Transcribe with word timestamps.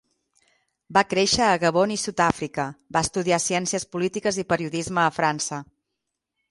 Va 0.97 1.03
créixer 1.09 1.43
a 1.49 1.59
Gabon 1.63 1.93
i 1.97 1.99
Sud-àfrica, 2.05 2.65
va 2.97 3.05
estudiar 3.09 3.41
ciències 3.47 3.87
polítiques 3.97 4.43
i 4.45 4.49
periodisme 4.55 5.05
a 5.09 5.17
França. 5.21 5.63